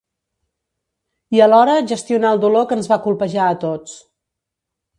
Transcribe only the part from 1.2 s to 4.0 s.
I alhora gestionar el dolor que ens va colpejar a tots.